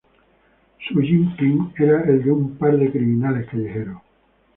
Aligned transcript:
Su 0.87 0.99
gimmick 0.99 1.79
era 1.79 2.01
el 2.09 2.23
de 2.23 2.31
un 2.31 2.57
par 2.57 2.75
de 2.75 2.89
criminales 2.91 3.47
callejeros. 3.51 4.01